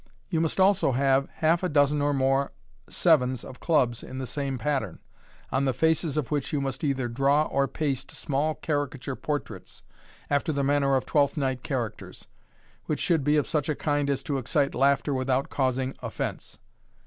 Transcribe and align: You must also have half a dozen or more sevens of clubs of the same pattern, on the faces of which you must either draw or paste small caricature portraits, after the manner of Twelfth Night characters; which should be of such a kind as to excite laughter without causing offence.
You 0.29 0.41
must 0.41 0.59
also 0.59 0.93
have 0.93 1.29
half 1.29 1.61
a 1.61 1.69
dozen 1.69 2.01
or 2.01 2.11
more 2.11 2.53
sevens 2.89 3.43
of 3.43 3.59
clubs 3.59 4.01
of 4.01 4.17
the 4.17 4.25
same 4.25 4.57
pattern, 4.57 4.97
on 5.51 5.65
the 5.65 5.75
faces 5.75 6.17
of 6.17 6.31
which 6.31 6.51
you 6.51 6.59
must 6.59 6.83
either 6.83 7.07
draw 7.07 7.43
or 7.43 7.67
paste 7.67 8.09
small 8.09 8.55
caricature 8.55 9.15
portraits, 9.15 9.83
after 10.27 10.51
the 10.51 10.63
manner 10.63 10.95
of 10.95 11.05
Twelfth 11.05 11.37
Night 11.37 11.61
characters; 11.61 12.25
which 12.85 12.99
should 12.99 13.23
be 13.23 13.37
of 13.37 13.45
such 13.45 13.69
a 13.69 13.75
kind 13.75 14.09
as 14.09 14.23
to 14.23 14.39
excite 14.39 14.73
laughter 14.73 15.13
without 15.13 15.51
causing 15.51 15.95
offence. 16.01 16.57